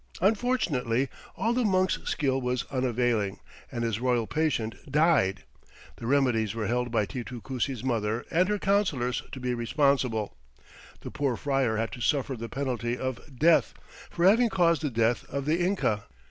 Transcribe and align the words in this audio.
Unfortunately, 0.19 1.09
all 1.37 1.53
the 1.53 1.63
monk's 1.63 1.99
skill 2.05 2.41
was 2.41 2.63
unavailing 2.71 3.39
and 3.71 3.83
his 3.83 3.99
royal 3.99 4.25
patient 4.25 4.73
died. 4.91 5.43
The 5.97 6.07
"remedies" 6.07 6.55
were 6.55 6.65
held 6.65 6.89
by 6.91 7.05
Titu 7.05 7.39
Cusi's 7.43 7.83
mother 7.83 8.25
and 8.31 8.49
her 8.49 8.57
counselors 8.57 9.21
to 9.31 9.39
be 9.39 9.53
responsible. 9.53 10.35
The 11.01 11.11
poor 11.11 11.35
friar 11.35 11.77
had 11.77 11.91
to 11.91 12.01
suffer 12.01 12.35
the 12.35 12.49
penalty 12.49 12.97
of 12.97 13.37
death 13.37 13.75
"for 14.09 14.25
having 14.25 14.49
caused 14.49 14.81
the 14.81 14.89
death 14.89 15.23
of 15.29 15.45
the 15.45 15.63
Inca." 15.63 16.05